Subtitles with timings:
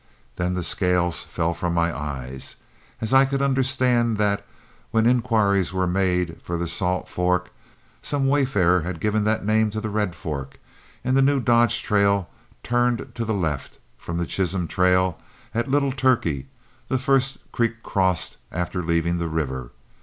[0.37, 2.55] Then the scales fell from my eyes,
[3.01, 4.43] as I could understand that
[4.89, 7.51] when inquiries were made for the Salt Fork,
[8.01, 10.57] some wayfarer had given that name to the Red Fork;
[11.03, 12.31] and the new Dodge trail
[12.63, 14.67] turned to the left, from the Chisholm,
[15.53, 16.47] at Little Turkey,
[16.87, 19.69] the first creek crossed after leaving the river.